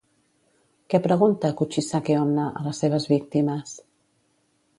Què 0.93 0.99
pregunta 1.03 1.51
Kuchisake-onna 1.59 2.47
a 2.61 2.65
les 2.69 2.81
seves 2.85 3.07
víctimes? 3.13 3.77